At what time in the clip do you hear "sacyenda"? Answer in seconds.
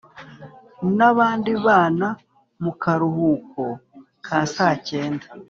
4.53-5.27